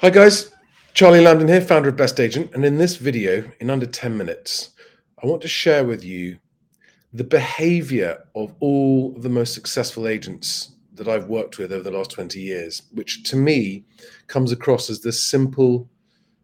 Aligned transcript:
Hi 0.00 0.08
guys, 0.08 0.50
Charlie 0.94 1.20
Lamdin 1.20 1.50
here, 1.50 1.60
founder 1.60 1.90
of 1.90 1.96
Best 1.98 2.20
Agent, 2.20 2.52
and 2.54 2.64
in 2.64 2.78
this 2.78 2.96
video, 2.96 3.44
in 3.60 3.68
under 3.68 3.84
10 3.84 4.16
minutes, 4.16 4.70
I 5.22 5.26
want 5.26 5.42
to 5.42 5.48
share 5.48 5.84
with 5.84 6.02
you 6.02 6.38
the 7.12 7.22
behavior 7.22 8.24
of 8.34 8.54
all 8.60 9.12
the 9.12 9.28
most 9.28 9.52
successful 9.52 10.08
agents 10.08 10.70
that 10.94 11.06
I've 11.06 11.26
worked 11.26 11.58
with 11.58 11.70
over 11.70 11.82
the 11.82 11.90
last 11.90 12.12
20 12.12 12.40
years, 12.40 12.80
which 12.94 13.24
to 13.24 13.36
me 13.36 13.84
comes 14.26 14.52
across 14.52 14.88
as 14.88 15.00
the 15.00 15.12
simple, 15.12 15.86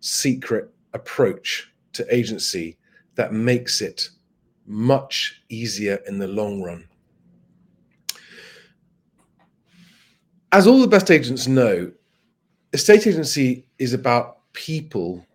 secret 0.00 0.68
approach 0.92 1.72
to 1.94 2.14
agency 2.14 2.76
that 3.14 3.32
makes 3.32 3.80
it 3.80 4.10
much 4.66 5.40
easier 5.48 5.98
in 6.06 6.18
the 6.18 6.28
long 6.28 6.60
run. 6.60 6.86
As 10.52 10.66
all 10.66 10.78
the 10.78 10.86
best 10.86 11.10
agents 11.10 11.46
know, 11.46 11.90
estate 12.76 13.06
agency 13.06 13.66
is 13.78 13.92
about 13.92 14.52
people 14.52 15.26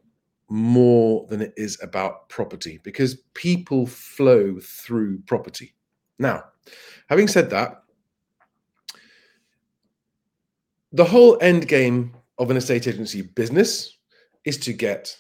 more 0.49 1.25
than 1.27 1.41
it 1.41 1.53
is 1.57 1.79
about 1.81 2.29
property 2.29 2.79
because 2.83 3.15
people 3.33 3.87
flow 3.87 4.59
through 4.59 5.19
property. 5.21 5.73
Now, 6.19 6.43
having 7.09 7.27
said 7.27 7.49
that, 7.49 7.83
the 10.91 11.05
whole 11.05 11.37
end 11.41 11.67
game 11.67 12.15
of 12.37 12.51
an 12.51 12.57
estate 12.57 12.87
agency 12.87 13.23
business 13.23 13.97
is 14.45 14.57
to 14.59 14.73
get 14.73 15.17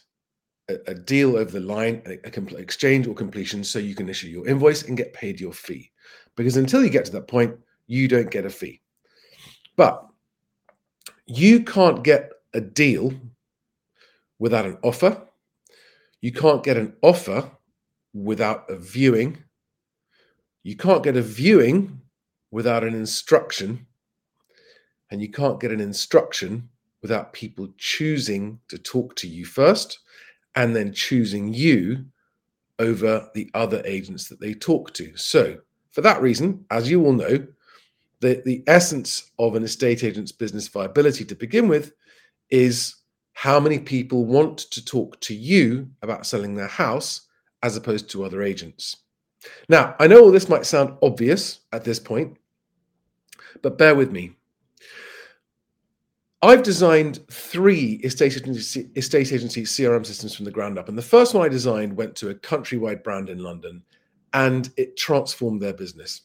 a, 0.69 0.75
a 0.87 0.93
deal 0.93 1.37
over 1.37 1.51
the 1.51 1.59
line, 1.59 2.03
a, 2.05 2.19
a 2.23 2.55
exchange 2.57 3.07
or 3.07 3.15
completion, 3.15 3.63
so 3.63 3.79
you 3.79 3.95
can 3.95 4.09
issue 4.09 4.27
your 4.27 4.47
invoice 4.47 4.83
and 4.83 4.97
get 4.97 5.13
paid 5.13 5.39
your 5.39 5.53
fee. 5.53 5.91
Because 6.35 6.57
until 6.57 6.83
you 6.83 6.89
get 6.91 7.05
to 7.05 7.11
that 7.13 7.27
point, 7.27 7.57
you 7.87 8.07
don't 8.07 8.29
get 8.29 8.45
a 8.45 8.49
fee. 8.49 8.81
But 9.75 10.05
you 11.37 11.63
can't 11.63 12.03
get 12.03 12.31
a 12.53 12.61
deal 12.61 13.13
without 14.37 14.65
an 14.65 14.77
offer. 14.83 15.21
You 16.19 16.31
can't 16.31 16.63
get 16.63 16.77
an 16.77 16.93
offer 17.01 17.49
without 18.13 18.69
a 18.69 18.75
viewing. 18.75 19.37
You 20.63 20.75
can't 20.75 21.03
get 21.03 21.15
a 21.15 21.21
viewing 21.21 22.01
without 22.51 22.83
an 22.83 22.93
instruction. 22.93 23.87
And 25.09 25.21
you 25.21 25.29
can't 25.29 25.59
get 25.59 25.71
an 25.71 25.79
instruction 25.79 26.69
without 27.01 27.33
people 27.33 27.69
choosing 27.77 28.59
to 28.67 28.77
talk 28.77 29.15
to 29.15 29.27
you 29.27 29.45
first 29.45 29.99
and 30.55 30.75
then 30.75 30.93
choosing 30.93 31.53
you 31.53 32.05
over 32.77 33.29
the 33.33 33.49
other 33.53 33.81
agents 33.85 34.27
that 34.27 34.39
they 34.39 34.53
talk 34.53 34.93
to. 34.95 35.15
So, 35.15 35.59
for 35.91 36.01
that 36.01 36.21
reason, 36.21 36.65
as 36.71 36.89
you 36.89 37.05
all 37.05 37.13
know, 37.13 37.45
the, 38.21 38.41
the 38.45 38.63
essence 38.67 39.31
of 39.39 39.55
an 39.55 39.63
estate 39.63 40.03
agent's 40.03 40.31
business 40.31 40.67
viability 40.67 41.25
to 41.25 41.35
begin 41.35 41.67
with 41.67 41.93
is 42.49 42.95
how 43.33 43.59
many 43.59 43.79
people 43.79 44.25
want 44.25 44.59
to 44.59 44.85
talk 44.85 45.19
to 45.21 45.35
you 45.35 45.89
about 46.03 46.25
selling 46.25 46.55
their 46.55 46.67
house 46.67 47.27
as 47.63 47.75
opposed 47.75 48.09
to 48.09 48.23
other 48.23 48.43
agents. 48.43 48.97
Now, 49.69 49.95
I 49.99 50.07
know 50.07 50.21
all 50.21 50.31
this 50.31 50.49
might 50.49 50.65
sound 50.65 50.97
obvious 51.01 51.61
at 51.73 51.83
this 51.83 51.99
point, 51.99 52.37
but 53.63 53.77
bear 53.77 53.95
with 53.95 54.11
me. 54.11 54.33
I've 56.43 56.63
designed 56.63 57.19
three 57.31 58.01
estate 58.03 58.35
agency, 58.35 58.89
estate 58.95 59.31
agency 59.31 59.63
CRM 59.63 60.05
systems 60.05 60.35
from 60.35 60.45
the 60.45 60.51
ground 60.51 60.77
up. 60.77 60.89
And 60.89 60.97
the 60.97 61.03
first 61.03 61.33
one 61.33 61.45
I 61.45 61.49
designed 61.49 61.95
went 61.95 62.15
to 62.17 62.29
a 62.29 62.35
countrywide 62.35 63.03
brand 63.03 63.29
in 63.29 63.39
London 63.39 63.83
and 64.33 64.71
it 64.77 64.97
transformed 64.97 65.61
their 65.61 65.73
business 65.73 66.21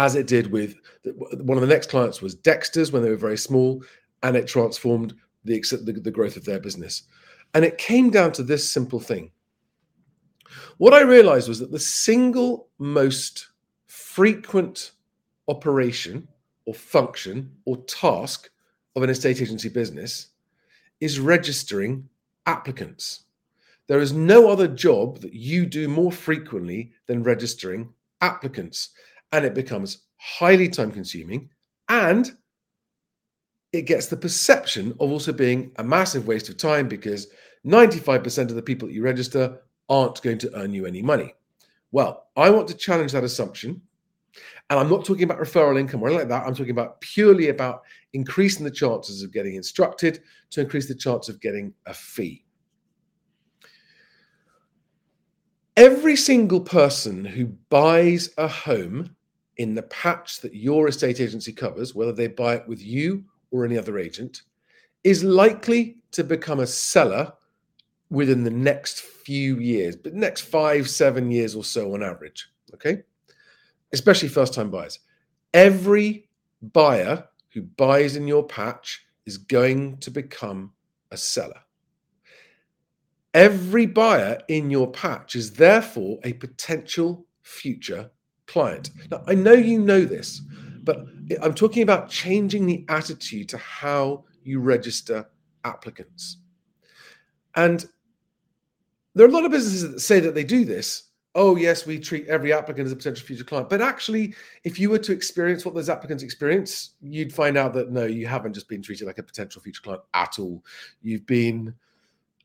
as 0.00 0.14
it 0.14 0.26
did 0.26 0.50
with 0.50 0.76
one 1.04 1.58
of 1.58 1.60
the 1.60 1.66
next 1.66 1.90
clients 1.90 2.22
was 2.22 2.34
Dexter's 2.34 2.90
when 2.90 3.02
they 3.02 3.10
were 3.10 3.16
very 3.16 3.36
small, 3.36 3.84
and 4.22 4.34
it 4.34 4.46
transformed 4.46 5.14
the, 5.44 5.60
the, 5.84 5.92
the 5.92 6.10
growth 6.10 6.38
of 6.38 6.44
their 6.46 6.58
business. 6.58 7.02
And 7.52 7.66
it 7.66 7.76
came 7.76 8.08
down 8.08 8.32
to 8.32 8.42
this 8.42 8.72
simple 8.72 8.98
thing. 8.98 9.30
What 10.78 10.94
I 10.94 11.02
realized 11.02 11.48
was 11.48 11.58
that 11.58 11.70
the 11.70 11.78
single 11.78 12.68
most 12.78 13.48
frequent 13.88 14.92
operation 15.48 16.26
or 16.64 16.72
function 16.72 17.52
or 17.66 17.76
task 17.84 18.48
of 18.96 19.02
an 19.02 19.10
estate 19.10 19.42
agency 19.42 19.68
business 19.68 20.28
is 21.00 21.20
registering 21.20 22.08
applicants. 22.46 23.24
There 23.86 24.00
is 24.00 24.14
no 24.14 24.48
other 24.48 24.66
job 24.66 25.20
that 25.20 25.34
you 25.34 25.66
do 25.66 25.88
more 25.88 26.10
frequently 26.10 26.92
than 27.06 27.22
registering 27.22 27.92
applicants 28.22 28.90
and 29.32 29.44
it 29.44 29.54
becomes 29.54 30.06
highly 30.16 30.68
time 30.68 30.90
consuming 30.90 31.48
and 31.88 32.32
it 33.72 33.82
gets 33.82 34.06
the 34.06 34.16
perception 34.16 34.90
of 35.00 35.10
also 35.10 35.32
being 35.32 35.72
a 35.76 35.84
massive 35.84 36.26
waste 36.26 36.48
of 36.48 36.56
time 36.56 36.88
because 36.88 37.28
95% 37.66 38.48
of 38.48 38.54
the 38.54 38.62
people 38.62 38.88
that 38.88 38.94
you 38.94 39.02
register 39.02 39.60
aren't 39.88 40.22
going 40.22 40.38
to 40.38 40.54
earn 40.56 40.72
you 40.72 40.86
any 40.86 41.02
money. 41.02 41.34
Well, 41.92 42.28
I 42.36 42.50
want 42.50 42.68
to 42.68 42.74
challenge 42.74 43.12
that 43.12 43.24
assumption. 43.24 43.82
And 44.70 44.78
I'm 44.78 44.88
not 44.88 45.04
talking 45.04 45.24
about 45.24 45.40
referral 45.40 45.78
income 45.78 46.02
or 46.02 46.08
anything 46.08 46.28
like 46.28 46.28
that. 46.28 46.46
I'm 46.46 46.54
talking 46.54 46.70
about 46.70 47.00
purely 47.00 47.48
about 47.48 47.82
increasing 48.12 48.64
the 48.64 48.70
chances 48.70 49.22
of 49.22 49.32
getting 49.32 49.56
instructed 49.56 50.22
to 50.50 50.60
increase 50.60 50.86
the 50.86 50.94
chance 50.94 51.28
of 51.28 51.40
getting 51.40 51.74
a 51.86 51.94
fee. 51.94 52.44
Every 55.76 56.14
single 56.14 56.60
person 56.60 57.24
who 57.24 57.46
buys 57.68 58.30
a 58.38 58.46
home 58.46 59.16
in 59.60 59.74
the 59.74 59.82
patch 59.82 60.40
that 60.40 60.54
your 60.54 60.88
estate 60.88 61.20
agency 61.20 61.52
covers, 61.52 61.94
whether 61.94 62.14
they 62.14 62.28
buy 62.28 62.54
it 62.54 62.66
with 62.66 62.80
you 62.80 63.22
or 63.50 63.66
any 63.66 63.76
other 63.76 63.98
agent, 63.98 64.44
is 65.04 65.22
likely 65.22 65.98
to 66.12 66.24
become 66.24 66.60
a 66.60 66.66
seller 66.66 67.30
within 68.08 68.42
the 68.42 68.50
next 68.50 69.02
few 69.02 69.58
years, 69.58 69.96
but 69.96 70.14
next 70.14 70.40
five, 70.40 70.88
seven 70.88 71.30
years 71.30 71.54
or 71.54 71.62
so 71.62 71.92
on 71.92 72.02
average. 72.02 72.48
Okay. 72.72 73.02
Especially 73.92 74.28
first 74.28 74.54
time 74.54 74.70
buyers. 74.70 75.00
Every 75.52 76.30
buyer 76.62 77.28
who 77.50 77.60
buys 77.60 78.16
in 78.16 78.26
your 78.26 78.46
patch 78.46 79.04
is 79.26 79.36
going 79.36 79.98
to 79.98 80.10
become 80.10 80.72
a 81.10 81.18
seller. 81.18 81.60
Every 83.34 83.84
buyer 83.84 84.40
in 84.48 84.70
your 84.70 84.90
patch 84.90 85.36
is 85.36 85.52
therefore 85.52 86.18
a 86.24 86.32
potential 86.32 87.26
future 87.42 88.10
client. 88.50 88.90
Now, 89.10 89.22
I 89.26 89.34
know 89.34 89.52
you 89.52 89.78
know 89.80 90.04
this, 90.04 90.40
but 90.82 91.06
I'm 91.40 91.54
talking 91.54 91.82
about 91.82 92.10
changing 92.10 92.66
the 92.66 92.84
attitude 92.88 93.48
to 93.50 93.58
how 93.58 94.24
you 94.42 94.60
register 94.60 95.26
applicants. 95.64 96.38
And 97.54 97.86
there 99.14 99.26
are 99.26 99.28
a 99.28 99.32
lot 99.32 99.44
of 99.44 99.52
businesses 99.52 99.90
that 99.90 100.00
say 100.00 100.20
that 100.20 100.34
they 100.34 100.44
do 100.44 100.64
this. 100.64 101.04
Oh, 101.36 101.54
yes, 101.54 101.86
we 101.86 102.00
treat 102.00 102.26
every 102.26 102.52
applicant 102.52 102.86
as 102.86 102.92
a 102.92 102.96
potential 102.96 103.24
future 103.24 103.44
client. 103.44 103.68
But 103.68 103.80
actually, 103.80 104.34
if 104.64 104.80
you 104.80 104.90
were 104.90 104.98
to 104.98 105.12
experience 105.12 105.64
what 105.64 105.76
those 105.76 105.88
applicants 105.88 106.24
experience, 106.24 106.94
you'd 107.00 107.32
find 107.32 107.56
out 107.56 107.72
that 107.74 107.92
no, 107.92 108.04
you 108.04 108.26
haven't 108.26 108.54
just 108.54 108.68
been 108.68 108.82
treated 108.82 109.06
like 109.06 109.18
a 109.18 109.22
potential 109.22 109.62
future 109.62 109.82
client 109.82 110.02
at 110.12 110.40
all. 110.40 110.64
You've 111.02 111.26
been 111.26 111.72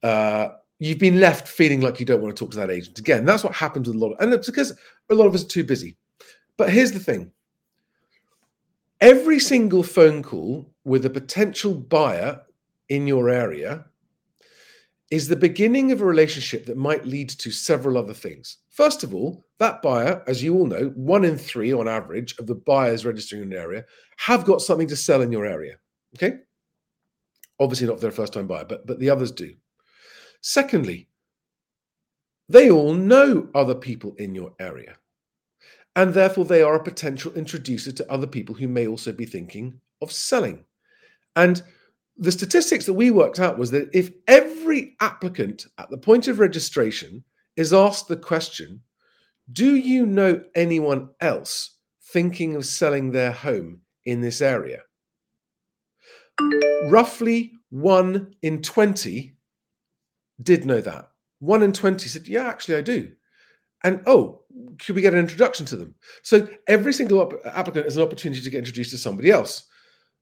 uh, 0.03 0.49
you've 0.79 0.99
been 0.99 1.19
left 1.19 1.47
feeling 1.47 1.81
like 1.81 1.99
you 1.99 2.05
don't 2.05 2.21
want 2.21 2.35
to 2.35 2.39
talk 2.39 2.51
to 2.51 2.57
that 2.57 2.71
agent 2.71 2.99
again. 2.99 3.25
That's 3.25 3.43
what 3.43 3.53
happens 3.53 3.87
with 3.87 3.95
a 3.95 3.99
lot 3.99 4.13
of, 4.13 4.19
and 4.19 4.33
it's 4.33 4.47
because 4.47 4.77
a 5.09 5.15
lot 5.15 5.27
of 5.27 5.35
us 5.35 5.43
are 5.43 5.47
too 5.47 5.63
busy. 5.63 5.95
But 6.57 6.69
here's 6.69 6.91
the 6.91 6.99
thing 6.99 7.31
every 9.01 9.39
single 9.39 9.83
phone 9.83 10.23
call 10.23 10.73
with 10.83 11.05
a 11.05 11.09
potential 11.09 11.73
buyer 11.73 12.41
in 12.89 13.07
your 13.07 13.29
area 13.29 13.85
is 15.11 15.27
the 15.27 15.35
beginning 15.35 15.91
of 15.91 16.01
a 16.01 16.05
relationship 16.05 16.65
that 16.65 16.77
might 16.77 17.05
lead 17.05 17.29
to 17.29 17.51
several 17.51 17.97
other 17.97 18.13
things. 18.13 18.57
First 18.71 19.03
of 19.03 19.13
all, 19.13 19.45
that 19.59 19.81
buyer, 19.81 20.23
as 20.27 20.43
you 20.43 20.55
all 20.55 20.65
know, 20.65 20.91
one 20.95 21.23
in 21.23 21.37
three 21.37 21.71
on 21.73 21.87
average 21.87 22.37
of 22.39 22.47
the 22.47 22.55
buyers 22.55 23.05
registering 23.05 23.43
in 23.43 23.53
an 23.53 23.57
area 23.57 23.85
have 24.17 24.45
got 24.45 24.61
something 24.61 24.87
to 24.87 24.95
sell 24.95 25.21
in 25.21 25.31
your 25.31 25.45
area. 25.45 25.75
Okay. 26.15 26.39
Obviously, 27.59 27.87
not 27.87 28.01
their 28.01 28.11
first 28.11 28.33
time 28.33 28.47
buyer, 28.47 28.65
but, 28.65 28.85
but 28.85 28.99
the 28.99 29.09
others 29.09 29.31
do. 29.31 29.53
Secondly, 30.47 31.07
they 32.49 32.69
all 32.69 32.93
know 32.93 33.49
other 33.55 33.73
people 33.73 34.13
in 34.19 34.35
your 34.35 34.53
area. 34.59 34.95
And 35.95 36.13
therefore, 36.13 36.45
they 36.45 36.61
are 36.61 36.75
a 36.75 36.83
potential 36.83 37.33
introducer 37.33 37.91
to 37.93 38.11
other 38.11 38.27
people 38.27 38.53
who 38.53 38.67
may 38.67 38.85
also 38.85 39.11
be 39.11 39.25
thinking 39.25 39.81
of 40.03 40.11
selling. 40.11 40.63
And 41.35 41.63
the 42.15 42.31
statistics 42.31 42.85
that 42.85 42.93
we 42.93 43.09
worked 43.09 43.39
out 43.39 43.57
was 43.57 43.71
that 43.71 43.89
if 43.91 44.11
every 44.27 44.95
applicant 45.01 45.65
at 45.79 45.89
the 45.89 45.97
point 45.97 46.27
of 46.27 46.37
registration 46.37 47.23
is 47.55 47.73
asked 47.73 48.07
the 48.07 48.15
question, 48.15 48.83
Do 49.51 49.75
you 49.77 50.05
know 50.05 50.43
anyone 50.53 51.09
else 51.21 51.77
thinking 52.13 52.55
of 52.55 52.67
selling 52.67 53.11
their 53.11 53.31
home 53.31 53.81
in 54.05 54.21
this 54.21 54.41
area? 54.41 54.83
Roughly 56.91 57.53
one 57.71 58.35
in 58.43 58.61
20 58.61 59.34
did 60.41 60.65
know 60.65 60.81
that. 60.81 61.09
One 61.39 61.63
in 61.63 61.73
20 61.73 62.07
said, 62.07 62.27
Yeah, 62.27 62.47
actually, 62.47 62.75
I 62.77 62.81
do. 62.81 63.11
And 63.83 64.01
oh, 64.07 64.41
could 64.79 64.95
we 64.95 65.01
get 65.01 65.13
an 65.13 65.19
introduction 65.19 65.65
to 65.67 65.75
them? 65.75 65.93
So 66.23 66.47
every 66.67 66.93
single 66.93 67.39
applicant 67.45 67.85
is 67.85 67.97
an 67.97 68.03
opportunity 68.03 68.41
to 68.41 68.49
get 68.49 68.59
introduced 68.59 68.91
to 68.91 68.97
somebody 68.97 69.31
else. 69.31 69.65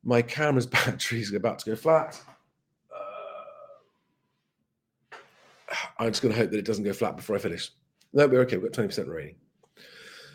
My 0.04 0.22
camera's 0.22 0.68
battery 0.68 1.22
is 1.22 1.34
about 1.34 1.60
to 1.60 1.70
go 1.70 1.76
flat. 1.76 2.20
Uh, 2.92 2.96
I'm 6.00 6.12
just 6.12 6.22
going 6.22 6.34
to 6.34 6.40
hope 6.40 6.52
that 6.52 6.58
it 6.58 6.66
doesn't 6.66 6.84
go 6.84 6.94
flat 6.94 7.16
before 7.16 7.36
I 7.36 7.40
finish. 7.40 7.72
No, 8.12 8.28
we're 8.28 8.42
okay. 8.42 8.58
We've 8.58 8.72
got 8.72 8.84
20% 8.84 9.08
remaining. 9.08 9.36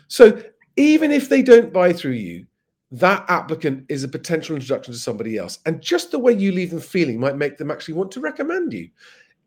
So 0.07 0.41
even 0.75 1.11
if 1.11 1.29
they 1.29 1.41
don't 1.41 1.71
buy 1.71 1.93
through 1.93 2.13
you, 2.13 2.45
that 2.91 3.25
applicant 3.29 3.85
is 3.89 4.03
a 4.03 4.07
potential 4.07 4.55
introduction 4.55 4.93
to 4.93 4.99
somebody 4.99 5.37
else. 5.37 5.59
And 5.65 5.81
just 5.81 6.09
the 6.09 6.17
way 6.17 6.33
you 6.33 6.51
leave 6.51 6.71
them 6.71 6.79
feeling 6.79 7.19
might 7.19 7.37
make 7.37 7.57
them 7.57 7.69
actually 7.69 7.93
want 7.93 8.11
to 8.13 8.19
recommend 8.19 8.73
you. 8.73 8.89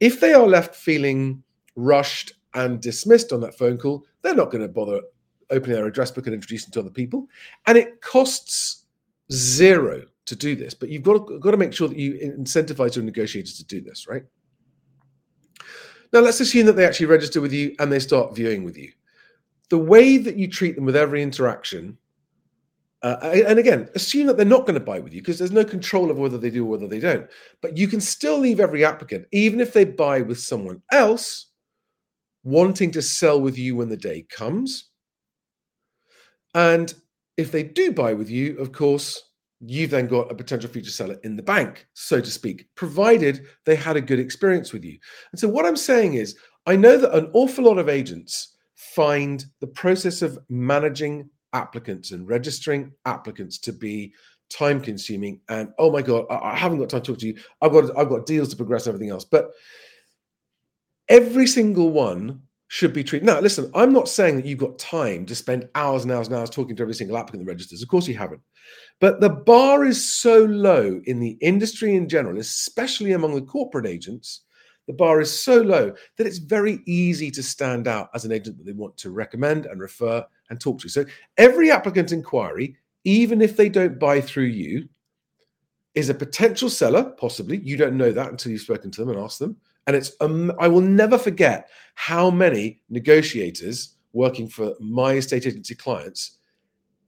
If 0.01 0.21
they 0.21 0.33
are 0.33 0.47
left 0.47 0.75
feeling 0.75 1.43
rushed 1.77 2.35
and 2.55 2.81
dismissed 2.81 3.33
on 3.33 3.41
that 3.41 3.57
phone 3.57 3.79
call, 3.79 4.05
they're 4.23 4.35
not 4.35 4.51
going 4.51 4.63
to 4.63 4.69
bother 4.69 5.01
opening 5.51 5.77
their 5.77 5.87
address 5.87 6.11
book 6.11 6.27
and 6.27 6.35
introducing 6.35 6.71
to 6.73 6.81
other 6.81 6.91
people. 6.91 7.29
And 7.67 7.79
it 7.79 8.01
costs 8.01 8.85
zero 9.31 10.05
to 10.25 10.37
do 10.37 10.55
this, 10.57 10.75
but 10.75 10.89
you've 10.89 11.03
got 11.03 11.27
to, 11.27 11.39
got 11.39 11.51
to 11.53 11.57
make 11.57 11.73
sure 11.73 11.89
that 11.89 11.99
you 11.99 12.15
incentivize 12.39 12.97
your 12.97 13.05
negotiators 13.05 13.57
to 13.59 13.65
do 13.65 13.81
this, 13.81 14.07
right? 14.09 14.25
Now, 16.13 16.21
let's 16.21 16.41
assume 16.41 16.67
that 16.67 16.75
they 16.75 16.87
actually 16.87 17.07
register 17.07 17.41
with 17.41 17.53
you 17.53 17.75
and 17.79 17.91
they 17.91 17.99
start 17.99 18.35
viewing 18.35 18.65
with 18.65 18.77
you. 18.77 18.93
The 19.71 19.79
way 19.79 20.19
that 20.19 20.37
you 20.37 20.49
treat 20.49 20.75
them 20.75 20.85
with 20.85 20.97
every 20.97 21.23
interaction, 21.23 21.97
uh, 23.03 23.17
and 23.49 23.59
again, 23.59 23.89
assume 23.95 24.29
that 24.29 24.37
they're 24.37 24.47
not 24.47 24.61
going 24.61 24.75
to 24.75 24.81
buy 24.81 25.01
with 25.01 25.13
you 25.13 25.21
because 25.21 25.39
there's 25.39 25.51
no 25.51 25.65
control 25.65 26.11
of 26.11 26.19
whether 26.19 26.39
they 26.39 26.51
do 26.51 26.65
or 26.65 26.69
whether 26.69 26.87
they 26.87 27.01
don't. 27.01 27.29
But 27.61 27.77
you 27.77 27.89
can 27.89 28.01
still 28.01 28.39
leave 28.39 28.61
every 28.61 28.85
applicant, 28.85 29.27
even 29.33 29.61
if 29.61 29.73
they 29.73 29.85
buy 29.85 30.21
with 30.21 30.39
someone 30.39 30.83
else, 30.93 31.47
wanting 32.45 32.93
to 32.93 33.03
sell 33.03 33.41
with 33.41 33.59
you 33.59 33.75
when 33.75 33.89
the 33.89 33.97
day 33.97 34.25
comes. 34.31 34.91
And 36.55 36.95
if 37.37 37.51
they 37.51 37.65
do 37.65 37.93
buy 37.93 38.15
with 38.15 38.31
you, 38.31 38.57
of 38.59 38.71
course, 38.73 39.21
you've 39.61 39.91
then 39.91 40.07
got 40.07 40.31
a 40.31 40.35
potential 40.35 40.71
future 40.71 40.91
seller 40.91 41.17
in 41.25 41.37
the 41.37 41.43
bank, 41.43 41.87
so 41.95 42.21
to 42.21 42.31
speak, 42.31 42.67
provided 42.77 43.47
they 43.65 43.77
had 43.77 43.97
a 43.97 44.01
good 44.01 44.19
experience 44.21 44.73
with 44.73 44.85
you. 44.85 44.99
And 45.33 45.41
so, 45.41 45.49
what 45.49 45.67
I'm 45.67 45.77
saying 45.77 46.15
is, 46.15 46.37
I 46.67 46.77
know 46.77 46.99
that 46.99 47.17
an 47.17 47.31
awful 47.33 47.65
lot 47.65 47.79
of 47.79 47.89
agents 47.89 48.57
find 48.75 49.45
the 49.61 49.67
process 49.67 50.23
of 50.23 50.39
managing 50.49 51.29
applicants 51.53 52.11
and 52.11 52.29
registering 52.29 52.93
applicants 53.05 53.59
to 53.59 53.73
be 53.73 54.13
time 54.51 54.81
consuming 54.81 55.41
and 55.49 55.71
oh 55.79 55.91
my 55.91 56.03
god 56.03 56.27
I, 56.31 56.55
haven't 56.55 56.79
got 56.79 56.91
time 56.91 57.01
to 57.01 57.13
talk 57.13 57.19
to 57.21 57.27
you 57.27 57.39
i've 57.63 57.73
got 57.73 57.97
i've 57.97 58.11
got 58.11 58.27
deals 58.27 58.51
to 58.51 58.57
progress 58.57 58.87
everything 58.87 59.09
else 59.09 59.25
but 59.25 59.51
every 61.09 61.47
single 61.47 61.91
one 61.91 62.43
should 62.73 62.95
be 62.95 63.05
treated. 63.05 63.27
Now, 63.27 63.39
listen, 63.39 63.71
I'm 63.75 63.93
not 63.93 64.09
saying 64.09 64.37
that 64.37 64.47
you've 64.47 64.59
got 64.59 64.79
time 64.79 65.27
to 65.27 65.35
spend 65.35 65.69
hours 65.75 66.05
and 66.05 66.11
hours 66.11 66.29
and 66.29 66.37
hours 66.37 66.49
talking 66.49 66.75
to 66.75 66.83
every 66.83 66.95
single 66.95 67.19
applicant 67.19 67.45
that 67.45 67.53
registers. 67.53 67.83
Of 67.83 67.89
course, 67.91 68.09
you 68.09 68.17
haven't. 68.17 68.41
But 68.99 69.21
the 69.21 69.29
bar 69.29 69.85
is 69.85 70.11
so 70.11 70.47
low 70.47 71.03
in 71.05 71.21
the 71.21 71.37
industry 71.43 71.97
in 71.97 72.09
general, 72.09 72.39
especially 72.39 73.13
among 73.13 73.35
the 73.35 73.43
corporate 73.43 73.85
agents, 73.85 74.45
the 74.87 74.93
bar 74.93 75.21
is 75.21 75.33
so 75.33 75.61
low 75.61 75.95
that 76.17 76.27
it's 76.27 76.39
very 76.39 76.81
easy 76.87 77.31
to 77.31 77.43
stand 77.43 77.87
out 77.87 78.11
as 78.15 78.25
an 78.25 78.33
agent 78.33 78.59
that 78.59 78.65
they 78.65 78.73
want 78.73 78.97
to 78.99 79.11
recommend 79.11 79.67
and 79.67 79.81
refer 79.81 80.25
and 80.51 80.61
talk 80.61 80.81
to. 80.81 80.89
So 80.89 81.05
every 81.39 81.71
applicant 81.71 82.13
inquiry, 82.13 82.77
even 83.05 83.41
if 83.41 83.57
they 83.57 83.69
don't 83.69 83.99
buy 83.99 84.21
through 84.21 84.45
you, 84.45 84.89
is 85.95 86.09
a 86.09 86.15
potential 86.15 86.71
seller, 86.71 87.05
possibly. 87.19 87.59
You 87.59 87.77
don't 87.77 87.97
know 87.97 88.13
that 88.13 88.31
until 88.31 88.53
you've 88.53 88.63
spoken 88.63 88.91
to 88.91 89.01
them 89.01 89.11
and 89.11 89.19
asked 89.19 89.39
them. 89.39 89.57
And 89.87 89.97
it's 89.97 90.13
um, 90.21 90.53
I 90.59 90.69
will 90.69 90.81
never 90.81 91.19
forget 91.19 91.69
how 91.95 92.31
many 92.31 92.81
negotiators 92.89 93.97
working 94.13 94.49
for 94.49 94.75
my 94.81 95.15
estate 95.15 95.47
agency 95.47 95.75
clients 95.75 96.39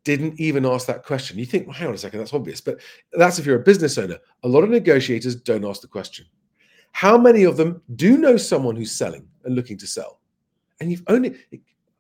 didn't 0.05 0.39
even 0.39 0.67
ask 0.67 0.87
that 0.87 1.05
question. 1.05 1.39
You 1.39 1.47
think, 1.47 1.67
well, 1.67 1.75
hang 1.75 1.89
on 1.89 1.95
a 1.95 1.99
second, 1.99 2.19
that's 2.19 2.35
obvious. 2.35 2.61
But 2.61 2.81
that's 3.13 3.39
if 3.39 3.47
you're 3.47 3.61
a 3.61 3.65
business 3.65 3.97
owner. 3.97 4.19
A 4.43 4.49
lot 4.49 4.65
of 4.65 4.71
negotiators 4.71 5.35
don't 5.35 5.65
ask 5.65 5.81
the 5.81 5.89
question. 5.89 6.27
How 6.95 7.19
many 7.19 7.43
of 7.43 7.57
them 7.57 7.83
do 7.97 8.17
know 8.17 8.37
someone 8.37 8.77
who's 8.77 8.93
selling 8.93 9.27
and 9.45 9.57
looking 9.57 9.77
to 9.79 9.87
sell? 9.87 10.21
And 10.79 10.93
you've 10.93 11.03
only 11.09 11.35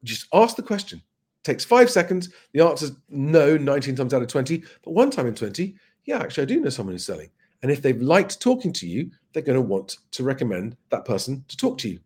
just 0.05 0.29
asked 0.32 0.56
the 0.56 0.62
question. 0.62 0.99
It 0.99 1.44
takes 1.44 1.64
five 1.64 1.91
seconds. 1.91 2.29
The 2.52 2.64
answer 2.64 2.87
is 2.87 2.93
no, 3.08 3.56
19 3.56 3.96
times 3.96 4.14
out 4.14 4.23
of 4.23 4.29
20. 4.29 4.62
But 4.85 4.93
one 4.93 5.11
time 5.11 5.26
in 5.26 5.35
20, 5.35 5.75
yeah, 6.05 6.20
actually, 6.20 6.44
I 6.44 6.46
do 6.46 6.61
know 6.61 6.69
someone 6.69 6.94
who's 6.94 7.05
selling. 7.05 7.29
And 7.62 7.73
if 7.73 7.82
they've 7.82 8.00
liked 8.00 8.41
talking 8.41 8.73
to 8.75 8.87
you, 8.87 9.11
they're 9.32 9.43
going 9.43 9.56
to 9.56 9.61
want 9.61 9.99
to 10.12 10.23
recommend 10.23 10.76
that 10.91 11.05
person 11.05 11.44
to 11.49 11.56
talk 11.56 11.76
to 11.79 11.88
you. 11.88 11.99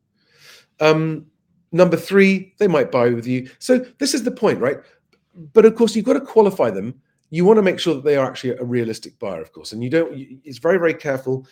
Um, 0.80 1.26
number 1.72 1.98
three, 1.98 2.54
they 2.56 2.68
might 2.68 2.90
buy 2.90 3.10
with 3.10 3.26
you. 3.26 3.50
So 3.58 3.84
this 3.98 4.14
is 4.14 4.22
the 4.22 4.30
point, 4.30 4.60
right? 4.60 4.78
But 5.52 5.66
of 5.66 5.74
course, 5.74 5.94
you've 5.94 6.06
got 6.06 6.14
to 6.14 6.22
qualify 6.22 6.70
them. 6.70 7.02
You 7.28 7.44
want 7.44 7.58
to 7.58 7.62
make 7.62 7.80
sure 7.80 7.92
that 7.92 8.04
they 8.04 8.16
are 8.16 8.26
actually 8.26 8.56
a 8.56 8.64
realistic 8.64 9.18
buyer, 9.18 9.42
of 9.42 9.52
course. 9.52 9.72
And 9.72 9.84
you 9.84 9.90
don't. 9.90 10.10
It's 10.42 10.56
very, 10.56 10.78
very 10.78 10.94
careful. 10.94 11.46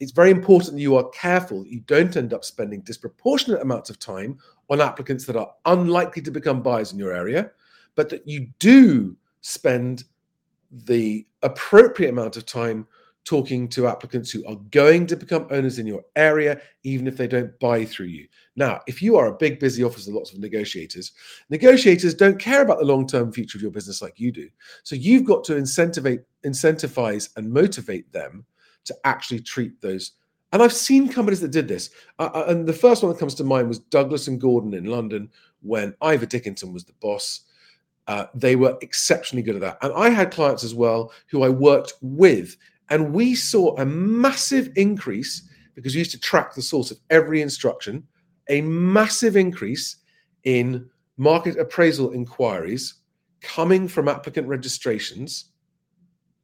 It's 0.00 0.12
very 0.12 0.30
important 0.30 0.74
that 0.74 0.82
you 0.82 0.96
are 0.96 1.08
careful 1.10 1.62
that 1.62 1.70
you 1.70 1.80
don't 1.80 2.16
end 2.16 2.34
up 2.34 2.44
spending 2.44 2.80
disproportionate 2.80 3.62
amounts 3.62 3.90
of 3.90 3.98
time 3.98 4.38
on 4.68 4.80
applicants 4.80 5.24
that 5.26 5.36
are 5.36 5.52
unlikely 5.66 6.22
to 6.22 6.30
become 6.30 6.62
buyers 6.62 6.92
in 6.92 6.98
your 6.98 7.12
area, 7.12 7.50
but 7.94 8.08
that 8.08 8.26
you 8.26 8.48
do 8.58 9.16
spend 9.40 10.04
the 10.70 11.26
appropriate 11.42 12.10
amount 12.10 12.36
of 12.36 12.44
time 12.44 12.86
talking 13.24 13.66
to 13.68 13.86
applicants 13.86 14.30
who 14.30 14.44
are 14.46 14.56
going 14.70 15.06
to 15.06 15.16
become 15.16 15.46
owners 15.50 15.78
in 15.78 15.86
your 15.86 16.02
area, 16.14 16.60
even 16.82 17.06
if 17.06 17.16
they 17.16 17.26
don't 17.26 17.58
buy 17.58 17.84
through 17.84 18.06
you. 18.06 18.26
Now, 18.56 18.80
if 18.86 19.00
you 19.00 19.16
are 19.16 19.28
a 19.28 19.36
big, 19.36 19.58
busy 19.58 19.82
office 19.82 20.06
with 20.06 20.14
lots 20.14 20.32
of 20.32 20.40
negotiators, 20.40 21.12
negotiators 21.48 22.14
don't 22.14 22.38
care 22.38 22.62
about 22.62 22.78
the 22.78 22.84
long 22.84 23.06
term 23.06 23.32
future 23.32 23.56
of 23.56 23.62
your 23.62 23.70
business 23.70 24.02
like 24.02 24.20
you 24.20 24.30
do. 24.30 24.48
So 24.82 24.94
you've 24.94 25.24
got 25.24 25.42
to 25.44 25.54
incentivize, 25.54 26.22
incentivize 26.44 27.30
and 27.36 27.50
motivate 27.50 28.12
them 28.12 28.44
to 28.84 28.96
actually 29.04 29.40
treat 29.40 29.80
those. 29.80 30.12
And 30.52 30.62
I've 30.62 30.72
seen 30.72 31.08
companies 31.08 31.40
that 31.40 31.50
did 31.50 31.66
this. 31.66 31.90
Uh, 32.18 32.30
uh, 32.32 32.44
and 32.48 32.66
the 32.66 32.72
first 32.72 33.02
one 33.02 33.12
that 33.12 33.18
comes 33.18 33.34
to 33.36 33.44
mind 33.44 33.68
was 33.68 33.80
Douglas 33.80 34.28
and 34.28 34.40
Gordon 34.40 34.74
in 34.74 34.84
London 34.84 35.30
when 35.62 35.94
Ivor 36.00 36.26
Dickinson 36.26 36.72
was 36.72 36.84
the 36.84 36.92
boss. 37.00 37.40
Uh, 38.06 38.26
they 38.34 38.54
were 38.54 38.76
exceptionally 38.82 39.42
good 39.42 39.56
at 39.56 39.62
that. 39.62 39.78
And 39.82 39.92
I 39.94 40.10
had 40.10 40.30
clients 40.30 40.62
as 40.62 40.74
well 40.74 41.12
who 41.28 41.42
I 41.42 41.48
worked 41.48 41.94
with 42.02 42.56
and 42.90 43.12
we 43.12 43.34
saw 43.34 43.76
a 43.76 43.86
massive 43.86 44.70
increase 44.76 45.48
because 45.74 45.94
we 45.94 46.00
used 46.00 46.10
to 46.12 46.20
track 46.20 46.54
the 46.54 46.62
source 46.62 46.90
of 46.90 46.98
every 47.10 47.42
instruction, 47.42 48.06
a 48.48 48.60
massive 48.60 49.36
increase 49.36 49.96
in 50.44 50.88
market 51.16 51.58
appraisal 51.58 52.12
inquiries 52.12 52.94
coming 53.40 53.88
from 53.88 54.08
applicant 54.08 54.46
registrations 54.46 55.46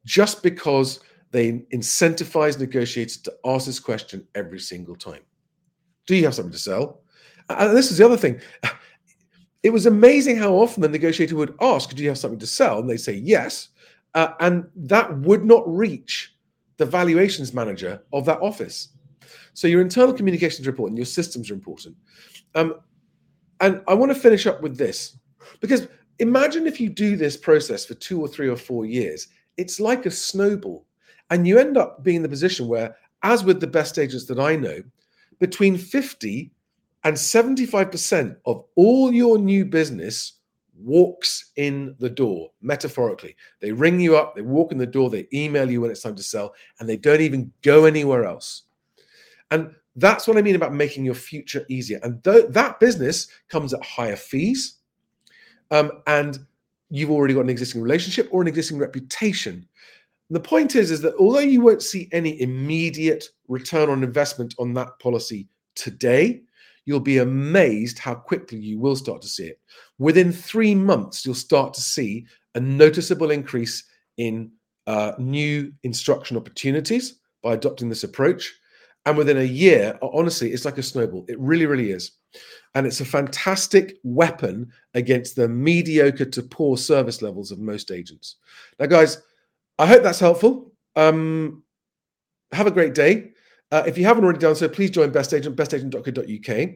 just 0.05 0.43
because 0.43 1.01
they 1.31 1.53
incentivize 1.73 2.59
negotiators 2.59 3.19
to 3.19 3.33
ask 3.45 3.67
this 3.67 3.81
question 3.81 4.27
every 4.35 4.59
single 4.59 4.97
time. 4.97 5.23
Do 6.07 6.17
you 6.17 6.25
have 6.25 6.35
something 6.35 6.53
to 6.53 6.59
sell? 6.59 7.03
And 7.49 7.77
this 7.77 7.91
is 7.91 7.99
the 7.99 8.05
other 8.05 8.17
thing. 8.17 8.41
It 9.63 9.75
was 9.75 9.85
amazing 9.85 10.39
how 10.39 10.55
often 10.55 10.81
the 10.81 10.89
negotiator 10.89 11.37
would 11.37 11.55
ask, 11.61 11.95
Do 11.95 12.03
you 12.03 12.09
have 12.09 12.17
something 12.17 12.39
to 12.39 12.47
sell? 12.47 12.79
And 12.79 12.89
they 12.89 12.97
say 12.97 13.13
yes. 13.13 13.69
Uh, 14.15 14.29
and 14.41 14.67
that 14.75 15.19
would 15.19 15.45
not 15.45 15.63
reach 15.69 16.35
the 16.79 16.87
valuations 16.87 17.53
manager 17.53 18.03
of 18.15 18.25
that 18.25 18.41
office. 18.41 18.89
So 19.53 19.69
your 19.69 19.83
internal 19.83 20.15
communications 20.15 20.67
are 20.67 20.71
important, 20.71 20.97
your 20.97 21.05
systems 21.05 21.51
are 21.51 21.55
important. 21.55 21.95
Um, 22.55 22.77
and 23.61 23.83
I 23.87 23.93
want 23.93 24.11
to 24.11 24.19
finish 24.19 24.47
up 24.47 24.63
with 24.63 24.79
this 24.79 25.19
because 25.61 25.89
imagine 26.19 26.67
if 26.67 26.81
you 26.81 26.89
do 26.89 27.17
this 27.17 27.37
process 27.37 27.85
for 27.85 27.95
two 27.95 28.21
or 28.21 28.29
three 28.29 28.49
or 28.49 28.57
four 28.57 28.87
years, 28.87 29.29
it's 29.59 29.79
like 29.79 30.07
a 30.07 30.11
snowball. 30.11 30.87
And 31.31 31.47
you 31.47 31.59
end 31.59 31.77
up 31.77 32.03
being 32.03 32.17
in 32.17 32.23
the 32.23 32.29
position 32.29 32.69
where, 32.69 32.97
as 33.23 33.45
with 33.45 33.61
the 33.61 33.67
best 33.67 33.99
agents 33.99 34.27
that 34.27 34.39
I 34.39 34.57
know, 34.57 34.83
between 35.39 35.79
50 35.79 36.51
and 37.05 37.17
75% 37.17 38.37
of 38.45 38.65
all 38.77 39.13
your 39.13 39.39
new 39.39 39.65
business 39.65 40.35
walks 40.77 41.53
in 41.57 41.95
the 41.99 42.11
door, 42.11 42.51
metaphorically. 42.63 43.37
They 43.61 43.73
ring 43.73 44.01
you 44.01 44.17
up, 44.17 44.35
they 44.35 44.43
walk 44.43 44.73
in 44.73 44.79
the 44.79 44.87
door, 44.87 45.11
they 45.11 45.29
email 45.33 45.71
you 45.71 45.81
when 45.81 45.91
it's 45.91 46.03
time 46.03 46.17
to 46.17 46.23
sell, 46.23 46.55
and 46.79 46.89
they 46.89 46.97
don't 46.97 47.21
even 47.21 47.53
go 47.63 47.85
anywhere 47.85 48.25
else. 48.25 48.63
And 49.51 49.75
that's 49.97 50.27
what 50.27 50.37
I 50.37 50.43
mean 50.43 50.55
about 50.55 50.73
making 50.73 51.05
your 51.05 51.15
future 51.15 51.65
easier. 51.69 52.01
And 52.03 52.23
th- 52.23 52.47
that 52.51 52.81
business 52.81 53.29
comes 53.49 53.75
at 53.75 53.83
higher 53.83 54.17
fees. 54.17 54.77
Um, 55.71 55.91
and 56.07 56.39
you've 56.89 57.11
already 57.11 57.35
got 57.35 57.41
an 57.41 57.51
existing 57.51 57.83
relationship 57.83 58.29
or 58.31 58.43
an 58.43 58.49
existing 58.49 58.79
reputation. 58.79 59.67
The 60.31 60.41
point 60.41 60.77
is, 60.77 60.93
is 60.93 61.01
that 61.03 61.17
although 61.17 61.41
you 61.41 61.61
won't 61.61 61.83
see 61.83 62.09
any 62.13 62.41
immediate 62.41 63.29
return 63.49 63.91
on 63.91 64.05
investment 64.05 64.55
on 64.59 64.73
that 64.75 64.99
policy 65.01 65.49
today, 65.75 66.43
you'll 66.87 67.01
be 67.01 67.19
amazed 67.19 67.99
how 67.99 68.15
quickly 68.15 68.59
you 68.59 68.79
will 68.79 68.97
start 68.97 69.23
to 69.23 69.29
see 69.29 69.47
it. 69.47 69.61
Within 69.99 70.33
three 70.33 70.75
months, 70.75 71.27
you'll 71.27 71.35
start 71.35 71.75
to 71.75 71.81
see 71.81 72.27
a 72.55 72.61
noticeable 72.61 73.31
increase 73.33 73.85
in 74.19 74.53
uh, 74.87 75.13
new 75.19 75.73
instruction 75.83 76.37
opportunities 76.37 77.19
by 77.43 77.55
adopting 77.55 77.89
this 77.89 78.05
approach. 78.05 78.55
And 79.07 79.17
within 79.17 79.39
a 79.39 79.43
year, 79.43 79.99
honestly, 80.03 80.53
it's 80.53 80.65
like 80.65 80.79
a 80.79 80.83
snowball. 80.83 81.25
It 81.29 81.39
really, 81.41 81.67
really 81.67 81.91
is. 81.91 82.13
And 82.75 82.87
it's 82.87 83.01
a 83.01 83.05
fantastic 83.05 83.99
weapon 84.05 84.71
against 84.95 85.37
the 85.37 85.49
mediocre 85.49 86.27
to 86.27 86.43
poor 86.43 86.77
service 86.77 87.21
levels 87.23 87.51
of 87.51 87.59
most 87.59 87.91
agents. 87.91 88.37
Now, 88.79 88.87
guys, 88.87 89.23
I 89.81 89.87
hope 89.87 90.03
that's 90.03 90.21
helpful. 90.21 90.73
Um, 90.95 91.63
have 92.53 92.67
a 92.67 92.71
great 92.71 92.93
day. 92.93 93.31
Uh, 93.73 93.83
if 93.87 93.97
you 93.97 94.05
haven't 94.05 94.25
already 94.25 94.39
done 94.39 94.55
so, 94.55 94.69
please 94.69 94.91
join 94.91 95.11
Best 95.11 95.33
Agent, 95.33 95.57
bestagent.co.uk, 95.57 96.69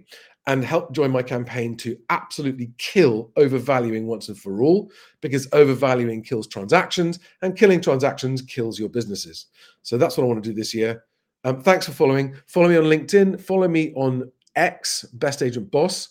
and 0.47 0.65
help 0.65 0.91
join 0.93 1.11
my 1.11 1.23
campaign 1.23 1.77
to 1.77 1.99
absolutely 2.09 2.73
kill 2.79 3.31
overvaluing 3.37 4.07
once 4.07 4.29
and 4.29 4.39
for 4.39 4.63
all, 4.63 4.91
because 5.21 5.47
overvaluing 5.53 6.23
kills 6.23 6.47
transactions, 6.47 7.19
and 7.43 7.59
killing 7.59 7.83
transactions 7.83 8.41
kills 8.41 8.79
your 8.79 8.89
businesses. 8.89 9.47
So 9.83 9.99
that's 9.99 10.17
what 10.17 10.25
I 10.25 10.29
want 10.29 10.43
to 10.43 10.49
do 10.49 10.55
this 10.55 10.73
year. 10.73 11.05
Um, 11.45 11.61
thanks 11.61 11.85
for 11.85 11.93
following. 11.93 12.35
Follow 12.47 12.71
me 12.71 12.77
on 12.79 12.85
LinkedIn. 12.85 13.39
Follow 13.39 13.69
me 13.69 13.93
on 13.97 14.33
X, 14.57 15.05
Best 15.13 15.43
Agent 15.43 15.71
Boss. 15.71 16.09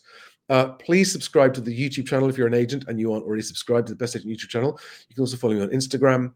Uh, 0.50 0.74
please 0.74 1.12
subscribe 1.12 1.56
to 1.56 1.62
the 1.62 1.76
YouTube 1.76 2.06
channel 2.06 2.30
if 2.30 2.38
you're 2.38 2.46
an 2.46 2.54
agent 2.54 2.86
and 2.88 3.00
you 3.00 3.12
aren't 3.12 3.26
already 3.26 3.42
subscribed 3.42 3.88
to 3.88 3.94
the 3.94 3.98
Best 3.98 4.16
Agent 4.16 4.32
YouTube 4.32 4.50
channel. 4.50 4.80
You 5.10 5.16
can 5.16 5.22
also 5.24 5.38
follow 5.38 5.56
me 5.56 5.62
on 5.62 5.70
Instagram, 5.70 6.34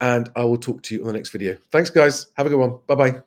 and 0.00 0.30
I 0.36 0.44
will 0.44 0.58
talk 0.58 0.82
to 0.82 0.94
you 0.94 1.02
on 1.02 1.08
the 1.08 1.12
next 1.12 1.30
video. 1.30 1.56
Thanks, 1.70 1.90
guys. 1.90 2.28
Have 2.36 2.46
a 2.46 2.50
good 2.50 2.58
one. 2.58 2.78
Bye 2.86 2.94
bye. 2.94 3.22